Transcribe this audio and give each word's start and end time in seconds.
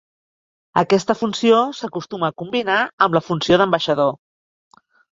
Aquesta 0.81 1.15
funció 1.19 1.59
s'acostuma 1.81 2.31
a 2.31 2.37
combinar 2.45 2.81
amb 3.07 3.21
la 3.21 3.25
funció 3.31 3.63
d'ambaixador. 3.63 4.21